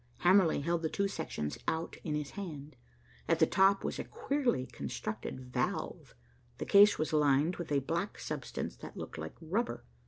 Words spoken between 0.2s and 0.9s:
Hamerly held the